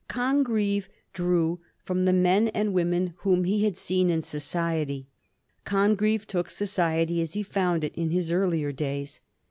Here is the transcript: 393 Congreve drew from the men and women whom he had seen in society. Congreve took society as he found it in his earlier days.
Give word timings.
393 0.09 0.09
Congreve 0.45 0.89
drew 1.13 1.59
from 1.83 2.05
the 2.05 2.11
men 2.13 2.47
and 2.47 2.73
women 2.73 3.13
whom 3.17 3.43
he 3.43 3.63
had 3.65 3.77
seen 3.77 4.09
in 4.09 4.23
society. 4.23 5.05
Congreve 5.63 6.25
took 6.25 6.49
society 6.49 7.21
as 7.21 7.33
he 7.33 7.43
found 7.43 7.83
it 7.83 7.93
in 7.93 8.09
his 8.09 8.31
earlier 8.31 8.71
days. 8.71 9.21